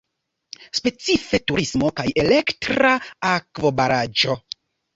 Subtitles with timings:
[0.79, 2.97] Specife turismo kaj elektra
[3.35, 4.41] akvobaraĵo.